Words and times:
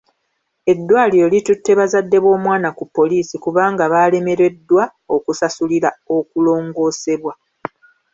Eddwaliro 0.71 1.25
litutte 1.33 1.71
bazadde 1.79 2.17
b'omwana 2.23 2.69
ku 2.77 2.83
poliisi 2.95 3.35
kubanga 3.43 3.83
baalemereddwa 3.93 4.83
okusasulira 5.15 5.89
okulongoosebwa. 6.17 7.33